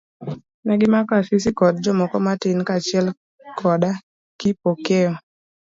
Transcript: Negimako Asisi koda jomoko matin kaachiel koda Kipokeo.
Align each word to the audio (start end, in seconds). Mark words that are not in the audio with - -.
Negimako 0.67 1.11
Asisi 1.19 1.51
koda 1.57 1.77
jomoko 1.85 2.17
matin 2.25 2.59
kaachiel 2.67 3.07
koda 3.59 3.89
Kipokeo. 4.39 5.11